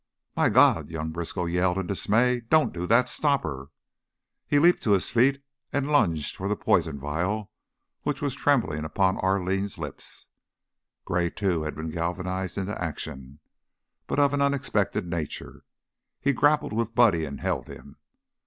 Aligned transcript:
"My 0.35 0.49
God!" 0.49 0.89
young 0.89 1.11
Briskow 1.11 1.45
yelled, 1.45 1.77
in 1.77 1.85
dismay. 1.85 2.39
"Don't 2.39 2.73
do 2.73 2.87
that! 2.87 3.07
Stop 3.07 3.43
her!" 3.43 3.67
He 4.47 4.57
leaped 4.57 4.81
to 4.81 4.93
his 4.93 5.09
feet 5.11 5.43
and 5.71 5.91
lunged 5.91 6.35
for 6.35 6.47
the 6.47 6.55
poison 6.55 6.97
vial 6.97 7.51
which 8.01 8.19
was 8.19 8.33
trembling 8.33 8.83
upon 8.83 9.19
Arline's 9.19 9.77
lips. 9.77 10.29
Gray, 11.05 11.29
too, 11.29 11.61
had 11.65 11.75
been 11.75 11.91
galvanized 11.91 12.57
into 12.57 12.83
action, 12.83 13.41
but 14.07 14.17
of 14.19 14.33
an 14.33 14.41
unexpected 14.41 15.05
nature; 15.07 15.65
he 16.19 16.33
grappled 16.33 16.73
with 16.73 16.95
Buddy 16.95 17.23
and 17.23 17.39
held 17.39 17.67
him. 17.67 17.97